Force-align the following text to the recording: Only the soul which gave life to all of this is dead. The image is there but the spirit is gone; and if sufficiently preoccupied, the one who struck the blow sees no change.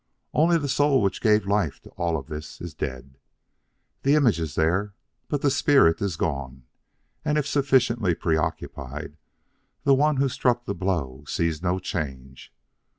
Only 0.33 0.57
the 0.57 0.67
soul 0.67 0.99
which 0.99 1.21
gave 1.21 1.45
life 1.45 1.79
to 1.83 1.91
all 1.91 2.17
of 2.17 2.25
this 2.25 2.59
is 2.59 2.73
dead. 2.73 3.19
The 4.01 4.15
image 4.15 4.39
is 4.39 4.55
there 4.55 4.95
but 5.27 5.43
the 5.43 5.51
spirit 5.51 6.01
is 6.01 6.15
gone; 6.15 6.63
and 7.23 7.37
if 7.37 7.45
sufficiently 7.45 8.15
preoccupied, 8.15 9.17
the 9.83 9.93
one 9.93 10.17
who 10.17 10.27
struck 10.27 10.65
the 10.65 10.73
blow 10.73 11.23
sees 11.27 11.61
no 11.61 11.77
change. 11.77 12.51